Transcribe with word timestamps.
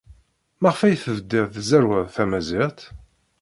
Maɣef 0.61 0.79
ay 0.81 0.95
tebdid 1.03 1.45
tzerrwed 1.55 2.07
tamaziɣt? 2.15 2.79